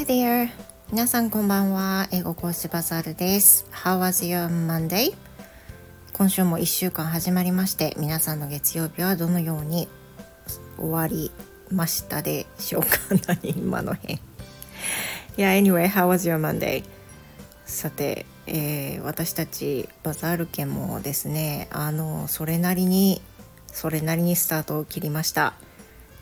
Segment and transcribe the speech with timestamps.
[0.00, 0.48] Hi there!
[0.90, 2.08] 皆さんこんばんは。
[2.10, 3.66] 英語講師バザールです。
[3.70, 5.14] How was your Monday?
[6.14, 9.88] 今週も1週間始まりまして、皆さんの月曜日はどのように
[10.78, 11.30] 終わり
[11.70, 12.88] ましたでしょうか
[13.26, 14.20] 何今の辺。
[15.36, 16.82] Yeah, anyway, how was your Monday?
[17.66, 23.20] さて、えー、私たちバザール家もですね、あの、それなりに、
[23.66, 25.52] それなりにスタートを切りました。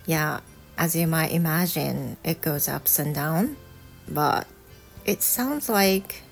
[0.08, 0.42] いや、
[0.76, 3.56] as you might imagine, it goes ups and down,
[4.07, 4.47] but
[5.05, 6.23] it sounds like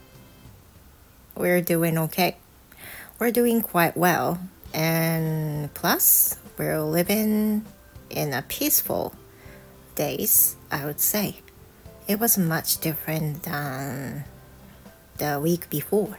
[1.35, 2.38] we're doing okay.
[3.20, 4.39] We're doing quite well,
[4.73, 7.66] and plus, we're living
[8.09, 9.13] in a peaceful
[9.95, 11.38] days, I would say.
[12.07, 14.23] It was much different than
[15.17, 16.17] the week before.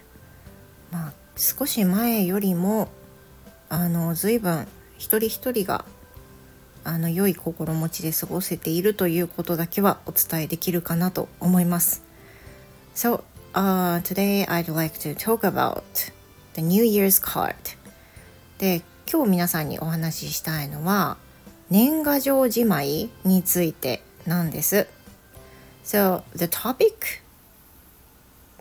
[0.90, 2.88] まあ、少し前よりも
[3.68, 4.66] あの随分
[4.98, 5.84] 一人一人が
[6.87, 12.01] あの良い心持ちで過ごせているということだけはお伝えできるかなと思います。
[12.95, 15.81] So, uh, today I'd like to talk about
[16.53, 17.55] the New Year's card.
[18.57, 21.17] で、今日皆さんにお話ししたいのは
[21.69, 24.87] 年賀状じまいについてなんです。
[25.83, 27.21] So, the topic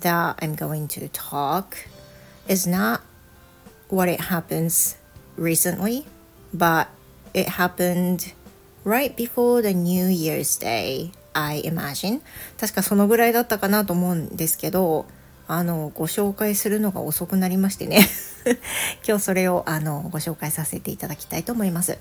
[0.00, 1.77] that I'm going to talk
[2.48, 3.03] is not
[3.89, 4.97] what it happens
[5.39, 6.06] recently,
[6.53, 6.89] but
[7.37, 8.33] It happened
[8.83, 12.23] right before the New Year's Day, I imagine.
[12.59, 15.05] 確かそのぐらいだったかなと思うんですけど、
[15.47, 18.09] あの、ご紹介するのが遅くなりましてね。
[19.06, 21.98] 今日それをあのご紹介させていただきたいと思います。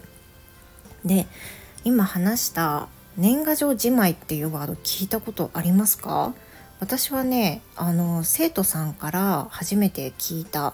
[1.03, 1.27] で、
[1.83, 6.33] 今話した年賀状じまいっていうワード聞いたことありますか？
[6.79, 10.73] 私はねあの生徒さんから初めて聞いた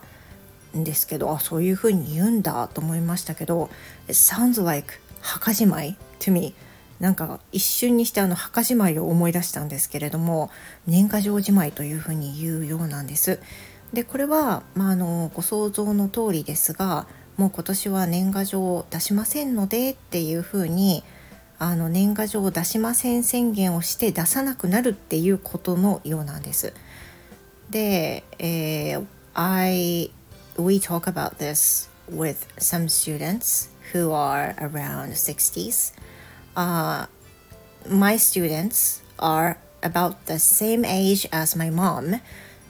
[0.76, 3.70] んですけどあそういう風に言うんだと思いましたけど
[4.08, 6.54] It sounds like 墓じまい to me
[7.00, 10.52] なんか一瞬にしてあの墓じまいを思い出したんですけれども
[10.86, 13.40] 年賀状じまいというふうに言うようなんです。
[13.92, 17.08] でこれは、まあ、あのご想像の通りですが
[17.38, 21.04] もう今年は年賀状を出しませんのでっていうふうに
[21.58, 26.74] あの年賀状を出しません宣言をして出さなくなるっていうことのようなんです。
[27.70, 30.12] で、えー、I
[30.62, 35.94] we talk about this with some students who are around 60s.
[36.56, 37.08] Uh,
[37.90, 42.22] my students are about the same age as my mom.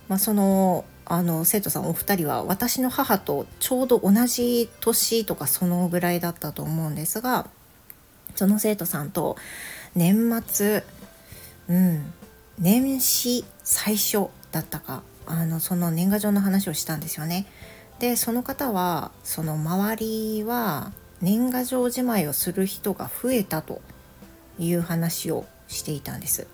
[0.08, 7.48] まあ、そのあの生徒さんお二人は私の母とちょうど同じ年とかそのぐらいだったと思うんですが
[8.36, 9.36] その生徒さんと
[9.96, 10.84] 年末
[11.70, 12.14] うん
[12.60, 17.46] 年始最初だったかあのその年賀状の話をしたんですよね。
[18.02, 20.92] でその方はその周りは
[21.22, 23.80] 年賀状じまいをする人が増えたと
[24.58, 26.48] いう話をしていたんです。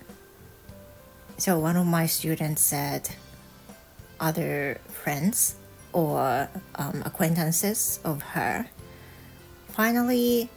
[1.38, 3.08] So one of my students said
[4.18, 5.56] other friends
[5.94, 8.66] or um, acquaintances of her
[9.74, 10.50] finally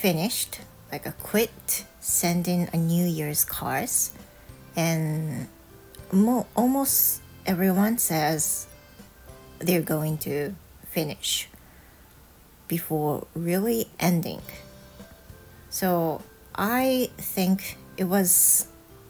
[0.00, 0.60] finished
[0.92, 1.50] like a quit
[2.00, 4.12] sending a New Year's cards
[4.76, 5.48] and
[6.12, 8.68] mo- almost everyone says
[9.58, 10.54] they're going to
[10.90, 11.48] finish
[12.66, 14.42] before really ending.
[15.70, 16.22] So
[16.54, 18.68] I think it was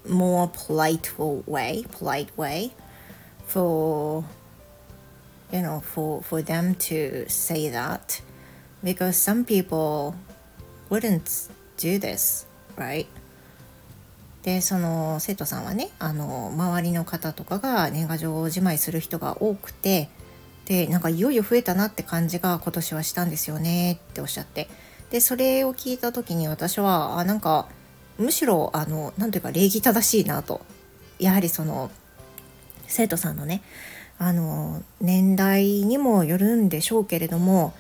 [0.08, 2.72] more polite way, polite way
[3.46, 4.24] for
[5.52, 8.20] you know for for them to say that
[8.84, 10.14] because some people
[10.90, 13.06] wouldn't do this, right?
[14.42, 20.08] でその生徒さんはねあの周りの方とかが年賀状をじまいする人が多くて
[20.68, 24.68] でなんかいよいよ増えたなって感じが今年はしたんですよねっておっしゃって
[25.10, 27.68] でそれを聞いた時に私はあなんか
[28.18, 30.60] むしろあの何ていうか礼儀正しいなと
[31.18, 31.90] やはりその
[32.86, 33.62] 生徒さんのね
[34.18, 37.72] あの年代にもよるんでしょうけれども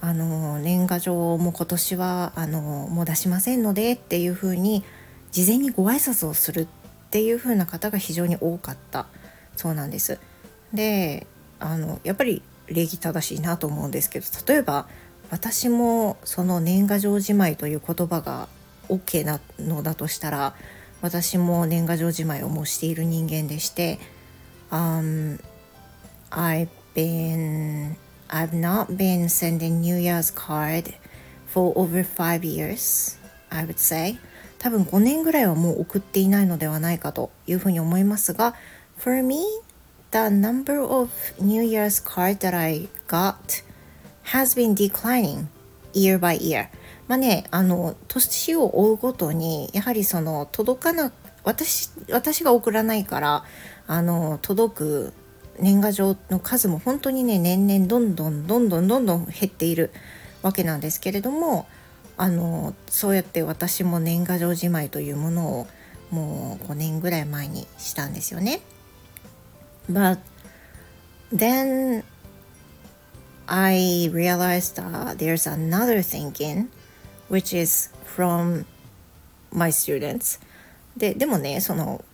[0.00, 4.82] あの年賀状も今年はあのもう出しませんのでっていうふうに
[5.30, 6.66] 事前にご挨拶をするっ
[7.10, 9.06] ていう風な方が非常に多かった
[9.54, 10.18] そうなんです。
[10.74, 11.26] で
[11.62, 14.88] あのやっぱり礼儀正しいなと思うんですけど例えば
[15.30, 18.48] 私もその年賀状じまいという言葉が
[18.88, 20.54] OK なのだとしたら
[21.00, 23.98] 私も年賀状じまいをもうしている人間でして、
[24.70, 25.40] um,
[26.30, 27.96] I've been
[28.28, 30.94] I've not been sending New Year's card
[31.48, 33.18] for over five years
[33.50, 34.18] I would say.
[34.58, 38.54] 多分5年ぐらいはもう送っていないのではないかというふうに思いますが
[38.96, 39.42] For me
[40.12, 41.10] the number of
[41.40, 43.62] New Year's card that I got
[44.32, 45.48] has been declining
[45.92, 46.68] year by year.
[47.08, 51.12] まあね、あの、年を追うごとに、やはりその、届かな
[51.44, 53.44] 私私が送らないから
[53.86, 55.12] あの届く
[55.58, 59.90] 年賀状の数も本当にね年々どんどんどんどんどんどん減っている
[60.42, 61.66] わけなんですけれども
[62.16, 65.66] あのそうやって私も年賀状じまいというものを
[66.10, 68.60] もう5年ぐらい前にしたんですよね。
[69.90, 70.18] But
[71.32, 72.04] then
[73.46, 76.68] I realized uh, there's another thinking
[77.28, 78.64] which is from
[79.52, 80.40] my students.
[80.96, 82.04] ででもねその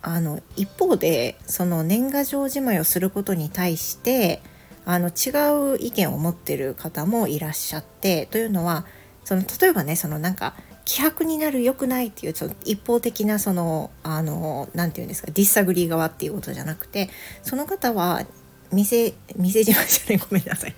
[0.00, 4.40] あの一方でその年賀状じまいをすることに対して
[4.84, 8.86] あの違う意見を持ってる方もいらっしゃってというのは
[9.24, 10.54] その例えばねそのなんか
[10.88, 17.10] 希薄になる良くないっていうその一方的なそのあの何て言うんですか disagree 側っていうことじゃなくて
[17.42, 18.24] その方は
[18.72, 20.74] 店店じまいじゃね ごめんなさい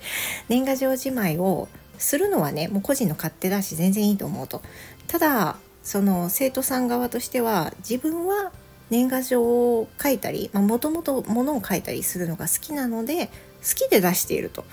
[0.49, 4.61] 年賀状じまいをするのはねもう個人の勝手だし全然いいと思うと
[5.07, 8.51] ただその生徒さん側としては自分は
[8.89, 14.65] 年賀状を書いたりもともとものを書いたりするのが好きなので好きで出していると。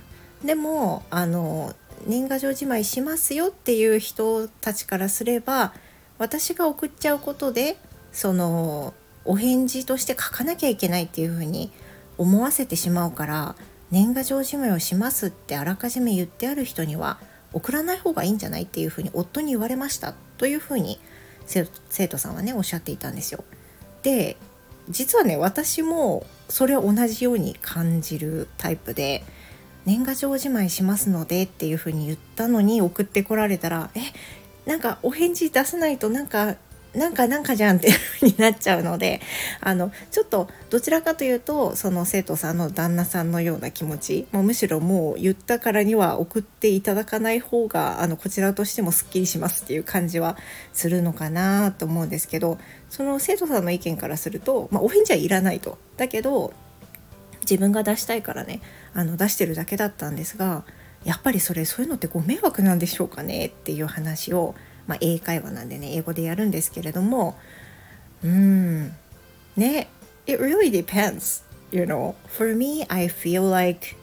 [0.44, 1.75] でもあの
[2.06, 5.72] 年賀状じまいしますよっていう人たちからすれば
[6.18, 7.76] 私が送っちゃうことで
[8.12, 11.70] そのお返事として書かなきゃいけないっていうふうに
[12.16, 13.54] 思わせてしまうから
[13.90, 17.18] 年賀状じまいをしますってあらかじめ言ってある人には
[17.52, 21.00] 送らない方がいいんじゃないっていうふうに夫に言われましたというふうに
[21.46, 23.44] 生徒さんはねおっしゃっていたんですよ。
[24.02, 24.36] で
[24.90, 29.24] 実はね私もそれを同じように感じるタイプで
[29.88, 34.00] 年賀状じまいしますのでっていうふうに言ったのに送ってこられたらえ
[34.70, 36.56] なんかお返事出さないとなんか
[36.94, 39.23] なんかなんかじゃんっていう風になっちゃうので
[39.62, 50.37] あのちょっとどちらかというとその生徒さんの旦那さんのような気持ちもうむしろもう言ったからには送っていただかない方があのこちらとしてもすっきりしますっていう感じは
[50.75, 52.58] するのかなと思うんですけど
[52.90, 55.79] その生徒さんの意見からすると、まあ、お返事はいらないと。
[55.96, 56.52] だけど
[57.48, 58.60] 自分が出したいからね
[58.94, 60.64] あの出してるだけだったんですが
[61.04, 64.54] やっぱりそれそういうのってご迷惑なんでしょうかねっていう話を
[64.88, 67.38] まあ、英会話なんでね英語でやるんですけれども
[68.24, 68.96] うん
[69.56, 69.88] ね
[70.26, 73.96] it really depends you know for me I feel like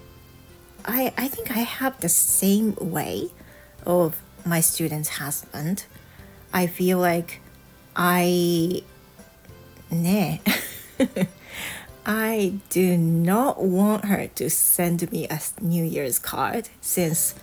[0.84, 3.32] I, I think I have the same way
[3.86, 4.16] of
[4.46, 5.88] my student's husband
[6.52, 7.42] I feel like
[7.96, 8.84] I
[9.90, 10.42] ね
[12.08, 17.36] I do not want her to send me a New Year's card since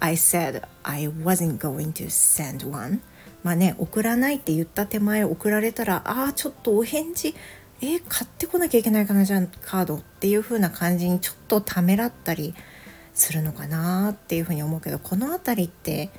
[0.00, 3.00] I said I wasn't going to send one.
[3.42, 7.34] まあね送らないって言った手前送られたらああちょっとお返事
[7.80, 12.54] えー、買ってこなきゃいけないかなじゃんカードっていう風な感じにちょっとためらったり
[13.14, 16.10] するのかなっていう風に思うけどこの辺りって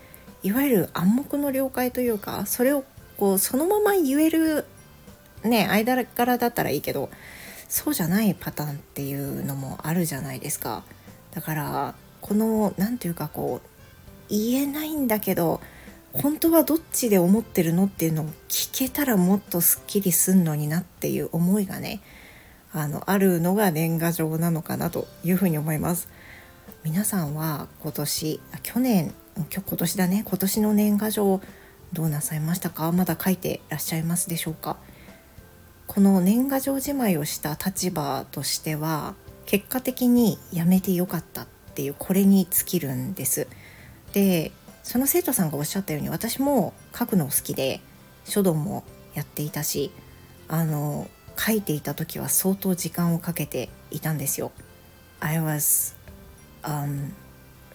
[0.42, 2.84] いわゆる暗黙の了解というかそれを
[3.18, 4.66] こうそのまま言える
[5.44, 7.10] ね間柄だったらいいけど
[7.74, 10.84] そうじゃないパターンっていうのもあるじゃないですか。
[11.32, 13.68] だからこの何て言うかこう
[14.30, 15.60] 言えないんだけど
[16.14, 22.02] 本当はどっちで思ってるのっていうのを聞けたらもっとすっきりすんのになっていう思いがね
[22.72, 26.10] あのあるのが年賀状なのかなというふうに思います。
[26.84, 30.24] 皆さんは今年去年今年だね。
[30.28, 31.42] 今年の年賀状
[31.92, 32.92] どうなさいましたか？
[32.92, 34.78] まだ書いてらっしゃいますでしょうか？
[35.94, 39.14] この年賀状じまいをした立場としては
[39.46, 43.48] 結果的にやめてよかったっていうこれに尽きるんです。
[44.12, 47.80] でその生徒さんがおっしゃったように私も書くの好きで
[48.26, 48.84] 書道も
[49.14, 49.92] やっていたし
[50.48, 51.08] あの
[51.38, 54.52] 書いていた時は相当時間をかけていたんですよ。
[55.20, 55.96] I was、
[56.64, 57.12] um,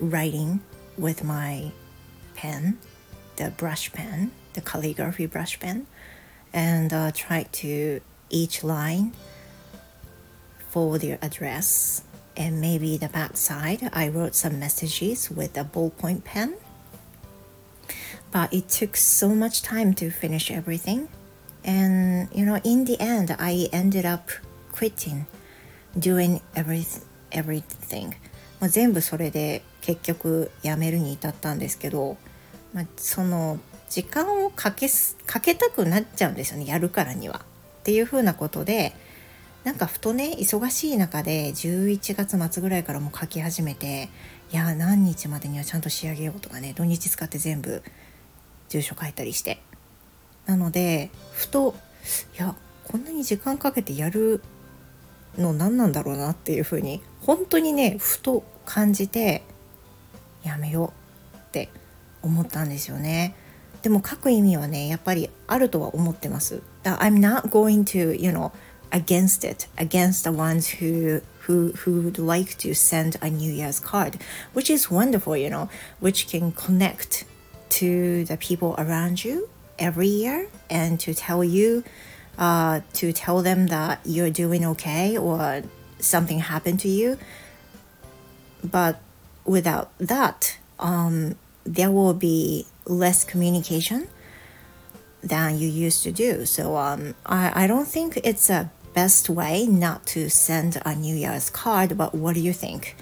[0.00, 0.58] writing
[0.98, 1.70] with my
[2.34, 2.78] pen,
[3.36, 5.84] the brush pen, the calligraphy brush pen,
[6.53, 9.13] and uh, tried to each line
[10.69, 12.03] for their address
[12.35, 16.55] and maybe the back side I wrote some messages with a ballpoint pen
[18.31, 21.09] but it took so much time to finish everything
[21.63, 24.29] and you know in the end I ended up
[24.71, 25.27] quitting
[25.97, 26.85] doing every,
[27.31, 28.15] everything
[28.63, 32.15] まあ、全部それで結局やめるに至ったんですけど、
[32.73, 37.44] まあ、その 時間をかけすかけたくなっちゃうんですよねやるからには。
[37.80, 38.94] っていうふうなことで
[39.64, 44.08] なんかふとね忙しい中で11月末ぐらいからもう書き始めて
[44.52, 47.82] いや何日までにはちゃんと仕上げようとかね土日使って全部
[48.68, 49.60] 住所書いたりして
[50.46, 51.74] なのでふと
[52.36, 52.54] いや
[52.84, 54.42] こんなに時間かけてやる
[55.36, 59.42] の何なんだろうなっていうふうに本当にねふと感じて
[60.44, 60.92] やめよ
[61.34, 61.68] うって
[62.22, 63.34] 思ったんですよね。
[63.87, 66.61] でも書く意味はねやっぱりあるとは思ってます。
[66.83, 68.51] I'm not going to you know
[68.91, 73.79] against it against the ones who who who would like to send a New Year's
[73.79, 74.17] card,
[74.53, 77.25] which is wonderful, you know, which can connect
[77.69, 81.83] to the people around you every year and to tell you
[82.37, 85.63] uh, to tell them that you're doing okay or
[85.99, 87.17] something happened to you.
[88.63, 89.01] But
[89.45, 94.08] without that, um, there will be less communication
[95.22, 96.46] than you used to do.
[96.46, 101.14] So um, I, I don't think it's a best way not to send a New
[101.14, 102.96] Year's card, but what do you think?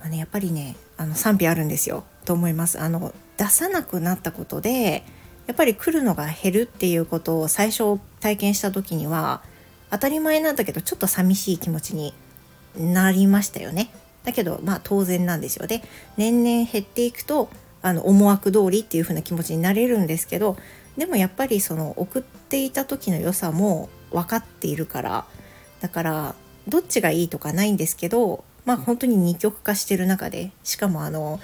[0.00, 5.02] まあね、やっぱりねあの賛否あるんですよと思いますあの出さなくなったことで
[5.48, 9.42] やっぱり来るのが減るっていうことを最初体験した時には
[9.90, 12.14] 当たり前なんだけどちょっと寂しい気持ちに
[12.76, 13.90] なりましたよね
[14.24, 15.82] だけどまあ当然なんですよね
[16.16, 17.48] 年々減っていくと
[17.82, 20.56] あの思惑通りっていう風な気持ちになれるんですけど
[20.96, 25.24] でもやっぱりその送っていた時の良さも分かっているから
[25.80, 26.34] だから
[26.66, 31.40] どっちがいいとかないんですけどまあ本当に二極化してる中でしかもあの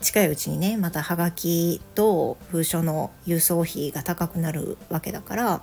[0.00, 5.62] 近いうちにねまたはがきと封書の輸送費が高くなるわけだから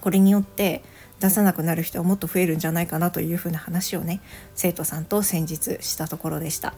[0.00, 0.82] これによって
[1.18, 4.20] 出さなくなる人はもっと増えるんじゃないかなというふうな話をね
[4.54, 6.74] 生徒さんと先日したところでした。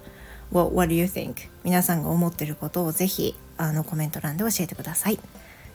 [0.52, 1.48] Well, what do you think?
[1.64, 5.18] 皆さんが思ってることをぜひあのコメント欄で教えてください。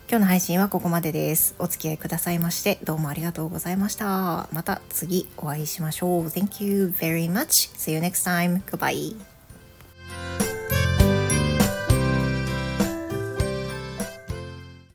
[0.10, 1.56] 今日の配信はここまでです。
[1.60, 4.48] お付き合いくださいましてどうもありがとうございました。
[4.52, 6.28] また次お会いしましょう。
[6.28, 7.74] Thank you very much.
[7.78, 8.62] See you next time.
[8.64, 9.33] Goodbye.